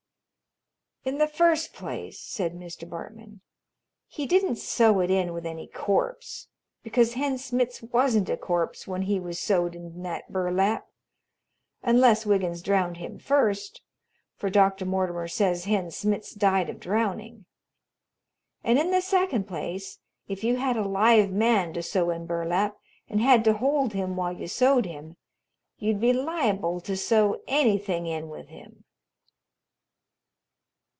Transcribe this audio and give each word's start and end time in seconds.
"In 1.03 1.17
the 1.17 1.25
first 1.27 1.73
place," 1.73 2.19
said 2.19 2.53
Mr. 2.53 2.87
Bartman, 2.87 3.41
"he 4.07 4.27
didn't 4.27 4.57
sew 4.57 4.99
it 4.99 5.09
in 5.09 5.33
with 5.33 5.47
any 5.47 5.65
corpse, 5.65 6.47
because 6.83 7.15
Hen 7.15 7.39
Smitz 7.39 7.81
wasn't 7.81 8.29
a 8.29 8.37
corpse 8.37 8.85
when 8.87 9.01
he 9.01 9.19
was 9.19 9.39
sewed 9.39 9.73
in 9.73 10.03
that 10.03 10.31
burlap, 10.31 10.87
unless 11.81 12.27
Wiggins 12.27 12.61
drowned 12.61 12.97
him 12.97 13.17
first, 13.17 13.81
for 14.35 14.51
Dr. 14.51 14.85
Mortimer 14.85 15.27
says 15.27 15.65
Hen 15.65 15.89
Smitz 15.89 16.35
died 16.35 16.69
of 16.69 16.79
drowning; 16.79 17.45
and 18.63 18.77
in 18.77 18.91
the 18.91 19.01
second 19.01 19.47
place, 19.47 19.97
if 20.27 20.43
you 20.43 20.57
had 20.57 20.77
a 20.77 20.87
live 20.87 21.31
man 21.31 21.73
to 21.73 21.81
sew 21.81 22.11
in 22.11 22.27
burlap, 22.27 22.77
and 23.09 23.21
had 23.21 23.43
to 23.45 23.53
hold 23.57 23.93
him 23.93 24.15
while 24.15 24.33
you 24.33 24.47
sewed 24.47 24.85
him, 24.85 25.15
you'd 25.79 25.99
be 25.99 26.13
liable 26.13 26.79
to 26.79 26.95
sew 26.95 27.41
anything 27.47 28.05
in 28.05 28.29
with 28.29 28.49
him. 28.49 28.83